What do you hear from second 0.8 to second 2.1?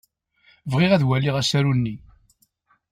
ad waliɣ asaru-nni.